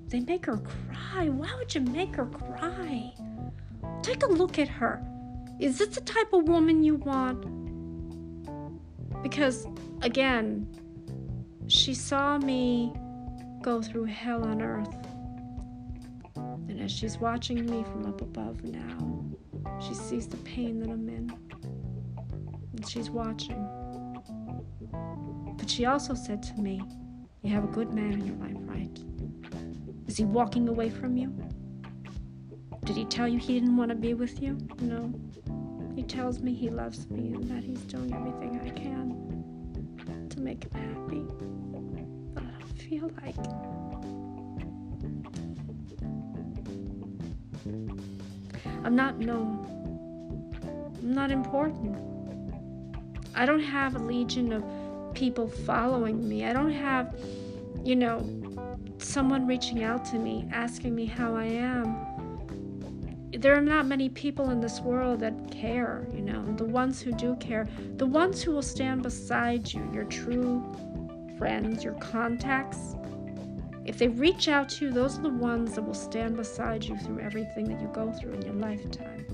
[0.09, 1.29] They make her cry.
[1.29, 3.13] Why would you make her cry?
[4.03, 5.03] Take a look at her.
[5.61, 7.47] Is this the type of woman you want?
[9.23, 9.67] Because,
[10.03, 10.67] again,
[11.69, 12.93] she saw me
[13.65, 14.95] go through hell on earth.
[16.37, 19.25] And as she's watching me from up above now,
[19.81, 21.33] she sees the pain that I'm in.
[22.77, 23.67] And she's watching.
[25.57, 26.83] But she also said to me,
[27.43, 28.99] You have a good man in your life, right?
[30.09, 31.35] Is he walking away from you?
[32.85, 34.59] Did he tell you he didn't want to be with you?
[34.81, 35.11] No.
[35.97, 40.65] He tells me he loves me and that he's doing everything I can to make
[40.65, 41.64] him happy.
[42.95, 43.35] Feel like.
[48.85, 49.67] I'm not known.
[51.03, 51.99] I'm not important.
[53.35, 54.63] I don't have a legion of
[55.13, 56.45] people following me.
[56.45, 57.19] I don't have,
[57.83, 58.25] you know,
[58.99, 61.97] someone reaching out to me, asking me how I am.
[63.37, 66.45] There are not many people in this world that care, you know.
[66.55, 70.63] The ones who do care, the ones who will stand beside you, your true
[71.39, 72.97] friends, your contacts,
[73.85, 76.97] if they reach out to you, those are the ones that will stand beside you
[76.97, 79.27] through everything that you go through in your lifetime,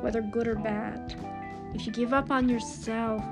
[0.00, 1.14] whether good or bad.
[1.74, 3.22] If you give up on yourself,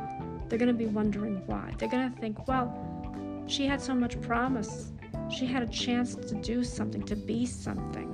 [0.49, 1.73] they're going to be wondering why.
[1.79, 2.77] They're going to think, well,
[3.47, 4.93] she had so much promise.
[5.31, 8.13] She had a chance to do something, to be something.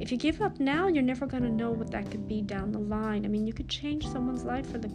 [0.00, 2.70] If you give up now, you're never going to know what that could be down
[2.70, 3.24] the line.
[3.24, 4.88] I mean, you could change someone's life for the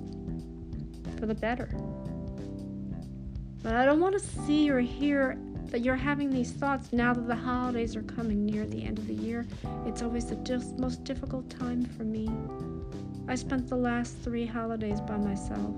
[1.19, 1.69] for the better.
[3.61, 7.27] But I don't want to see or hear that you're having these thoughts now that
[7.27, 9.45] the holidays are coming near the end of the year.
[9.85, 12.29] It's always the most difficult time for me.
[13.27, 15.75] I spent the last three holidays by myself.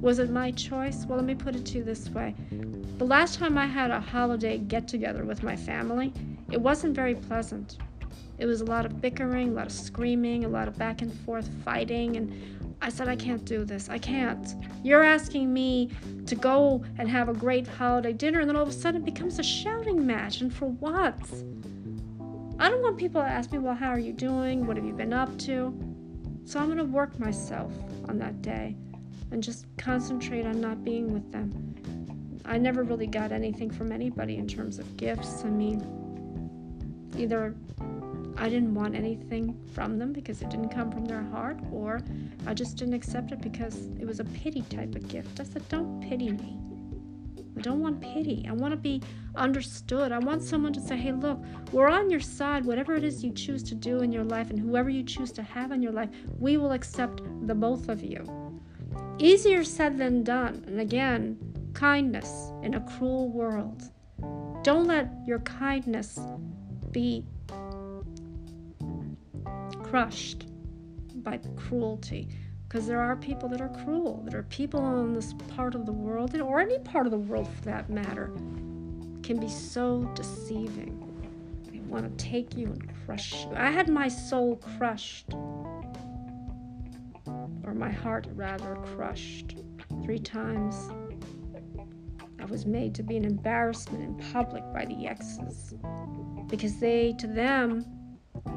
[0.00, 1.04] Was it my choice?
[1.06, 2.34] Well, let me put it to you this way.
[2.98, 6.12] The last time I had a holiday get together with my family,
[6.50, 7.78] it wasn't very pleasant.
[8.38, 11.12] It was a lot of bickering, a lot of screaming, a lot of back and
[11.20, 13.88] forth fighting, and I said, I can't do this.
[13.88, 14.56] I can't.
[14.82, 15.90] You're asking me
[16.26, 19.04] to go and have a great holiday dinner, and then all of a sudden it
[19.04, 20.40] becomes a shouting match.
[20.40, 21.16] And for what?
[22.58, 24.66] I don't want people to ask me, well, how are you doing?
[24.66, 25.72] What have you been up to?
[26.44, 27.72] So I'm going to work myself
[28.08, 28.76] on that day
[29.30, 31.52] and just concentrate on not being with them.
[32.44, 35.44] I never really got anything from anybody in terms of gifts.
[35.44, 35.80] I mean,
[37.16, 37.54] either
[38.36, 42.00] I didn't want anything from them because it didn't come from their heart, or
[42.46, 45.40] I just didn't accept it because it was a pity type of gift.
[45.40, 46.58] I said, Don't pity me.
[47.56, 48.46] I don't want pity.
[48.48, 49.02] I want to be
[49.34, 50.10] understood.
[50.10, 51.38] I want someone to say, Hey, look,
[51.70, 52.64] we're on your side.
[52.64, 55.42] Whatever it is you choose to do in your life and whoever you choose to
[55.42, 58.24] have in your life, we will accept the both of you.
[59.18, 60.64] Easier said than done.
[60.66, 61.38] And again,
[61.74, 63.82] kindness in a cruel world.
[64.62, 66.18] Don't let your kindness
[66.90, 67.24] be
[69.92, 70.46] crushed
[71.16, 72.26] by cruelty
[72.66, 74.24] because there are people that are cruel.
[74.26, 77.46] There are people in this part of the world, or any part of the world
[77.46, 78.32] for that matter,
[79.22, 80.98] can be so deceiving.
[81.70, 83.52] They want to take you and crush you.
[83.54, 85.34] I had my soul crushed,
[87.26, 89.56] or my heart rather crushed,
[90.02, 90.74] three times.
[92.40, 95.74] I was made to be an embarrassment in public by the exes
[96.48, 97.84] because they, to them,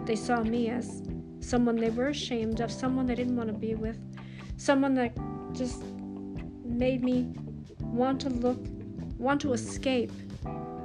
[0.05, 1.01] they saw me as
[1.39, 3.97] someone they were ashamed of, someone they didn't want to be with,
[4.57, 5.15] someone that
[5.53, 5.83] just
[6.63, 7.31] made me
[7.79, 8.59] want to look,
[9.17, 10.11] want to escape,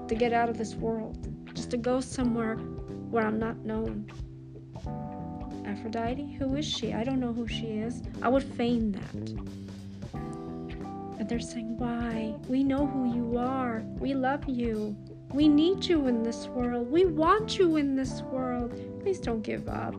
[0.09, 2.57] to get out of this world, just to go somewhere
[3.11, 4.11] where I'm not known.
[5.67, 6.37] Aphrodite?
[6.39, 6.93] Who is she?
[6.93, 8.03] I don't know who she is.
[8.23, 9.15] I would feign that.
[11.19, 12.35] And they're saying, Why?
[12.49, 13.83] We know who you are.
[13.99, 14.97] We love you.
[15.33, 16.91] We need you in this world.
[16.91, 18.75] We want you in this world.
[19.01, 19.95] Please don't give up.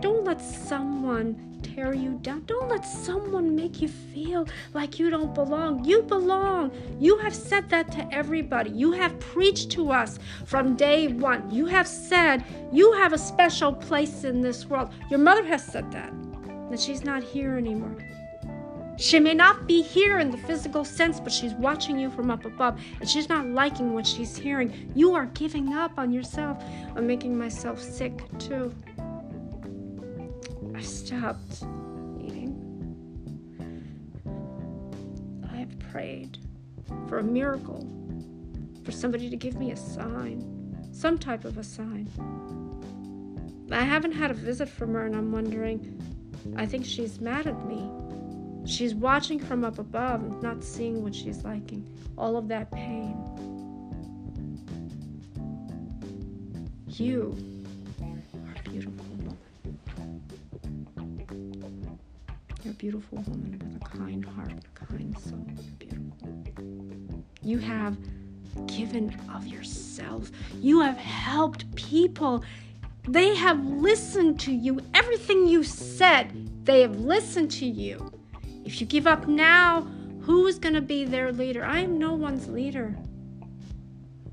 [0.00, 2.42] Don't let someone tear you down.
[2.46, 5.84] Don't let someone make you feel like you don't belong.
[5.84, 6.72] You belong.
[6.98, 8.70] You have said that to everybody.
[8.70, 11.50] You have preached to us from day one.
[11.50, 14.90] You have said you have a special place in this world.
[15.10, 16.12] Your mother has said that,
[16.70, 17.96] that she's not here anymore.
[18.98, 22.44] She may not be here in the physical sense, but she's watching you from up
[22.44, 24.90] above and she's not liking what she's hearing.
[24.96, 26.60] You are giving up on yourself.
[26.96, 28.74] I'm making myself sick too.
[30.74, 31.62] I stopped
[32.20, 32.56] eating.
[35.48, 36.38] I have prayed
[37.08, 37.88] for a miracle,
[38.84, 42.08] for somebody to give me a sign, some type of a sign.
[43.70, 46.02] I haven't had a visit from her, and I'm wondering,
[46.56, 47.88] I think she's mad at me.
[48.68, 51.88] She's watching from up above not seeing what she's liking.
[52.18, 53.16] All of that pain.
[56.86, 57.34] You
[58.04, 59.06] are a beautiful.
[59.06, 59.38] Woman.
[62.62, 65.46] You're a beautiful woman with a kind heart, a kind soul.
[65.48, 67.24] You're beautiful.
[67.42, 67.96] You have
[68.66, 70.30] given of yourself.
[70.60, 72.44] You have helped people.
[73.08, 74.80] They have listened to you.
[74.92, 78.12] Everything you said, they have listened to you.
[78.68, 79.80] If you give up now,
[80.20, 81.64] who's going to be their leader?
[81.64, 82.94] I am no one's leader.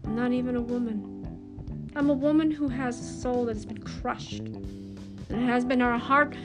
[0.04, 1.90] I'm not even a woman.
[1.96, 4.42] I'm a woman who has a soul that has been crushed.
[4.42, 6.36] And has been our heart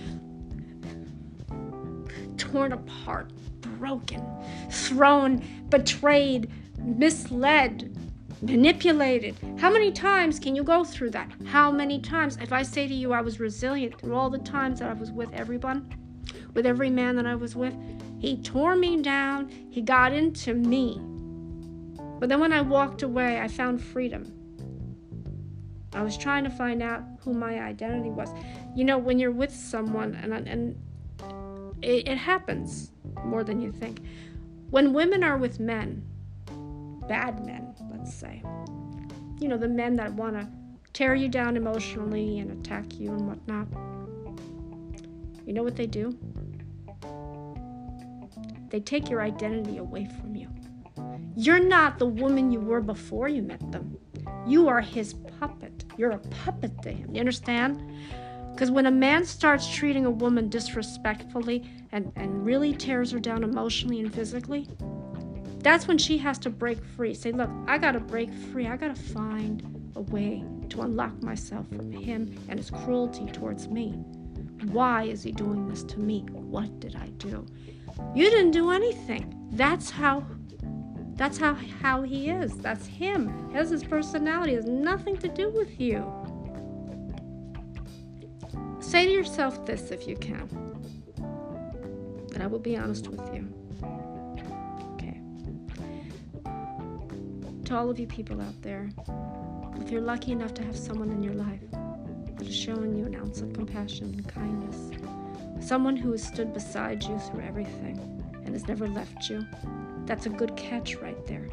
[2.36, 3.32] torn apart,
[3.78, 4.24] broken,
[4.70, 7.99] thrown, betrayed, misled,
[8.41, 9.34] manipulated.
[9.59, 11.28] How many times can you go through that?
[11.45, 12.38] How many times?
[12.41, 15.11] If I say to you I was resilient through all the times that I was
[15.11, 15.93] with everyone,
[16.55, 17.75] with every man that I was with,
[18.19, 21.01] he tore me down, he got into me.
[22.19, 24.33] But then when I walked away, I found freedom.
[25.93, 28.29] I was trying to find out who my identity was.
[28.77, 30.77] You know, when you're with someone, and, and
[31.83, 32.93] it, it happens
[33.25, 34.01] more than you think.
[34.71, 36.05] When women are with men,
[37.09, 38.43] bad men, let's say,
[39.41, 40.47] you know, the men that want to
[40.93, 43.67] tear you down emotionally and attack you and whatnot,
[45.47, 46.16] you know what they do?
[48.70, 50.49] They take your identity away from you.
[51.36, 53.97] You're not the woman you were before you met them.
[54.47, 55.84] You are his puppet.
[55.97, 57.14] You're a puppet to him.
[57.14, 57.82] You understand?
[58.53, 63.43] Because when a man starts treating a woman disrespectfully and, and really tears her down
[63.43, 64.68] emotionally and physically,
[65.59, 67.14] that's when she has to break free.
[67.14, 68.66] Say, look, I got to break free.
[68.66, 73.68] I got to find a way to unlock myself from him and his cruelty towards
[73.68, 73.99] me.
[74.67, 76.27] Why is he doing this to me?
[76.31, 77.47] What did I do?
[78.15, 79.49] You didn't do anything.
[79.53, 80.25] That's how
[81.15, 82.57] that's how how he is.
[82.57, 83.51] That's him.
[83.53, 84.55] Has his personality.
[84.55, 86.05] It has nothing to do with you.
[88.81, 90.49] Say to yourself this if you can.
[92.35, 93.53] And I will be honest with you.
[94.95, 95.21] Okay.
[97.67, 98.89] To all of you people out there,
[99.81, 101.61] if you're lucky enough to have someone in your life
[102.41, 104.91] that is showing you an ounce of compassion and kindness,
[105.61, 107.99] someone who has stood beside you through everything
[108.47, 109.47] and has never left you,
[110.07, 111.47] that's a good catch right there.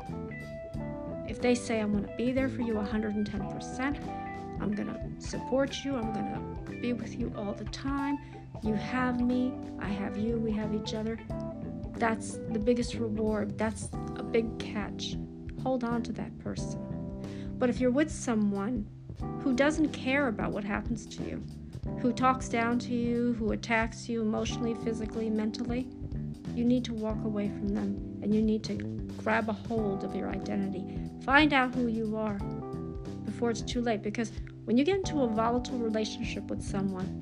[1.27, 5.83] If they say, I'm going to be there for you 110%, I'm going to support
[5.83, 8.17] you, I'm going to be with you all the time,
[8.63, 11.19] you have me, I have you, we have each other.
[11.97, 13.57] That's the biggest reward.
[13.57, 15.17] That's a big catch.
[15.63, 16.79] Hold on to that person.
[17.57, 18.88] But if you're with someone
[19.43, 21.43] who doesn't care about what happens to you,
[22.01, 25.88] who talks down to you, who attacks you emotionally, physically, mentally,
[26.53, 28.76] you need to walk away from them and you need to
[29.24, 30.84] grab a hold of your identity.
[31.24, 32.39] Find out who you are
[33.26, 34.32] before it's too late because
[34.65, 37.22] when you get into a volatile relationship with someone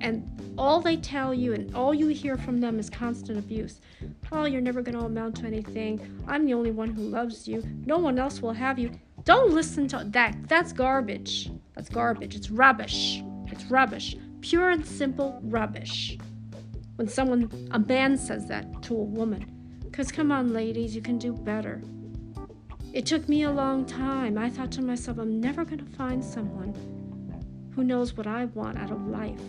[0.00, 3.80] and all they tell you and all you hear from them is constant abuse.
[4.30, 6.00] Oh, you're never going to amount to anything.
[6.26, 7.62] I'm the only one who loves you.
[7.86, 8.90] No one else will have you.
[9.24, 10.48] Don't listen to that.
[10.48, 11.50] That's garbage.
[11.74, 12.34] That's garbage.
[12.34, 13.22] It's rubbish.
[13.46, 14.16] It's rubbish.
[14.40, 16.18] Pure and simple rubbish.
[16.96, 19.46] When someone, a man says that to a woman.
[19.84, 21.80] Because come on, ladies, you can do better.
[22.92, 24.36] It took me a long time.
[24.36, 26.74] I thought to myself, I'm never going to find someone
[27.74, 29.40] who knows what I want out of life,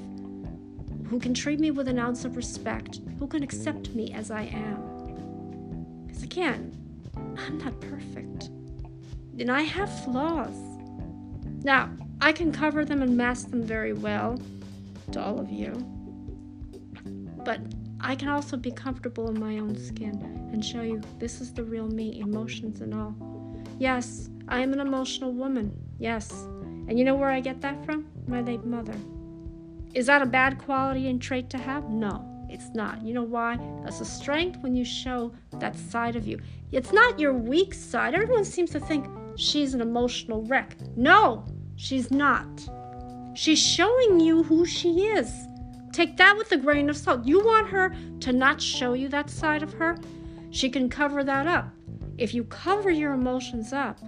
[1.10, 4.44] who can treat me with an ounce of respect, who can accept me as I
[4.44, 6.06] am.
[6.06, 6.72] Because again,
[7.38, 8.50] I'm not perfect.
[9.40, 10.56] And I have flaws.
[11.64, 11.90] Now,
[12.22, 14.40] I can cover them and mask them very well
[15.12, 15.72] to all of you.
[17.44, 17.60] But
[18.00, 21.64] I can also be comfortable in my own skin and show you this is the
[21.64, 23.16] real me, emotions and all.
[23.80, 25.76] Yes, I am an emotional woman.
[26.00, 26.32] Yes.
[26.88, 28.08] And you know where I get that from?
[28.28, 28.94] My late mother.
[29.94, 31.90] Is that a bad quality and trait to have?
[31.90, 33.02] No, it's not.
[33.02, 33.58] You know why?
[33.84, 36.40] That's a strength when you show that side of you.
[36.72, 38.16] It's not your weak side.
[38.16, 39.06] Everyone seems to think
[39.36, 40.76] she's an emotional wreck.
[40.96, 42.70] No, She's not.
[43.34, 45.32] She's showing you who she is.
[45.92, 47.26] Take that with a grain of salt.
[47.26, 49.98] You want her to not show you that side of her?
[50.52, 51.68] She can cover that up.
[52.18, 54.00] If you cover your emotions up,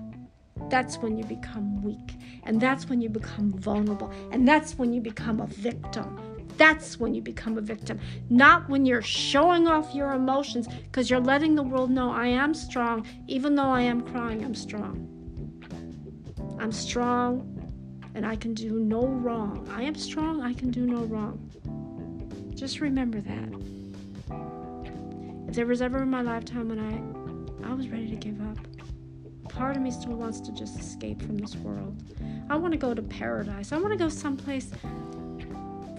[0.69, 2.15] that's when you become weak.
[2.43, 4.11] And that's when you become vulnerable.
[4.31, 6.19] And that's when you become a victim.
[6.57, 7.99] That's when you become a victim.
[8.29, 12.53] Not when you're showing off your emotions because you're letting the world know I am
[12.53, 13.05] strong.
[13.27, 15.14] Even though I am crying, I'm strong.
[16.59, 17.51] I'm strong
[18.15, 19.67] and I can do no wrong.
[19.71, 21.51] I am strong, I can do no wrong.
[22.55, 23.49] Just remember that.
[25.49, 28.57] If there was ever in my lifetime when I I was ready to give up,
[29.49, 32.01] part of me still wants to just escape from this world.
[32.49, 33.71] I want to go to paradise.
[33.71, 34.71] I want to go someplace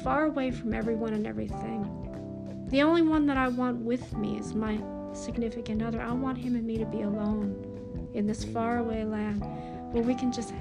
[0.03, 2.67] far away from everyone and everything.
[2.71, 4.81] The only one that I want with me is my
[5.13, 6.01] significant other.
[6.01, 9.45] I want him and me to be alone in this faraway land
[9.93, 10.53] where we can just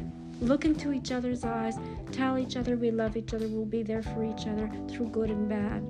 [0.41, 1.75] look into each other's eyes,
[2.11, 5.29] tell each other we love each other, we'll be there for each other through good
[5.29, 5.83] and bad.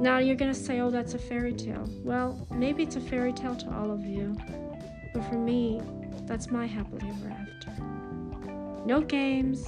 [0.00, 1.88] Now you're going to say, oh, that's a fairy tale.
[2.02, 4.36] Well, maybe it's a fairy tale to all of you,
[5.14, 5.80] but for me,
[6.26, 7.82] that's my happily ever after.
[8.86, 9.66] No games,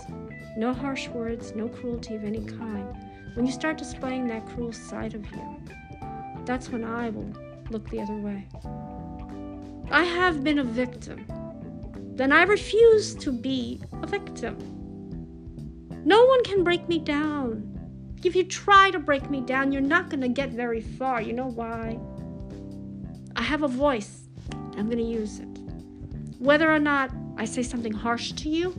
[0.57, 2.97] no harsh words, no cruelty of any kind.
[3.35, 5.61] When you start displaying that cruel side of you,
[6.45, 7.33] that's when I will
[7.71, 8.47] look the other way.
[9.91, 11.27] I have been a victim
[12.15, 14.57] then I refuse to be a victim.
[16.05, 17.71] No one can break me down.
[18.23, 21.21] If you try to break me down, you're not to get very far.
[21.21, 21.99] You know why?
[23.37, 24.29] I have a voice.
[24.77, 25.49] I'm to use it.
[26.39, 28.75] Whether or not I say something harsh to you,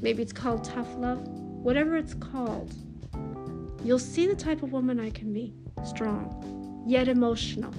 [0.00, 2.72] maybe it's called tough love, whatever it's called,
[3.84, 5.52] you'll see the type of woman I can be
[5.84, 7.72] strong, yet emotional.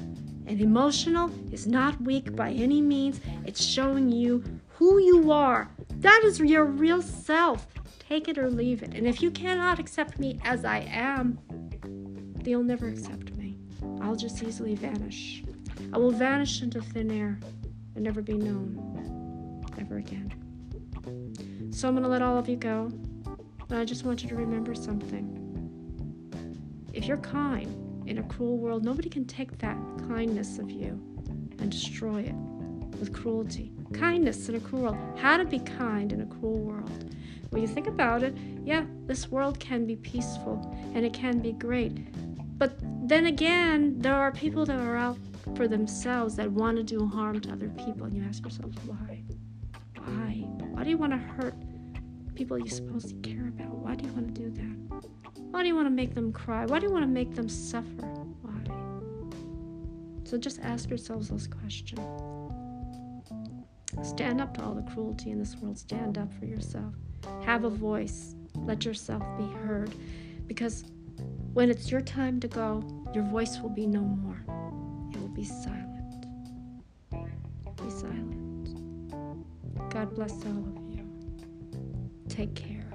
[0.46, 4.44] And emotional is not weak by any means, it's showing you
[4.80, 5.70] who you are.
[5.98, 7.68] That is your real self.
[8.00, 8.94] Take it or leave it.
[8.94, 11.38] And if you cannot accept me as I am,
[11.82, 13.58] then you'll never accept me.
[14.02, 15.44] I'll just easily vanish.
[15.92, 17.38] I will vanish into thin air
[17.96, 20.32] and never be known ever again.
[21.72, 22.90] So I'm going to let all of you go.
[23.70, 25.36] And I just want you to remember something.
[26.94, 29.76] If you're kind in a cruel world, nobody can take that
[30.08, 30.92] kindness of you
[31.60, 32.36] and destroy it
[32.98, 33.74] with cruelty.
[33.94, 34.98] Kindness in a cruel world.
[35.18, 37.16] How to be kind in a cruel world.
[37.50, 41.54] When you think about it, yeah, this world can be peaceful and it can be
[41.54, 41.98] great.
[42.60, 42.78] But
[43.08, 45.18] then again, there are people that are out
[45.56, 49.24] for themselves that want to do harm to other people, and you ask yourself, why?
[49.98, 50.46] Why?
[50.74, 51.56] Why do you want to hurt
[52.36, 53.76] people you supposedly care about?
[53.78, 55.02] Why do you want to do that?
[55.52, 56.66] Why do you want to make them cry?
[56.66, 58.06] Why do you want to make them suffer?
[58.42, 58.76] Why?
[60.26, 62.00] So just ask yourselves those questions.
[64.02, 65.78] Stand up to all the cruelty in this world.
[65.78, 66.94] Stand up for yourself.
[67.44, 68.36] Have a voice.
[68.56, 69.94] Let yourself be heard.
[70.48, 70.86] Because
[71.54, 72.84] when it's your time to go,
[73.14, 74.44] your voice will be no more.
[75.14, 76.26] It will be silent.
[77.12, 78.30] Be silent.
[79.90, 81.06] God bless all of you.
[82.28, 82.86] Take care.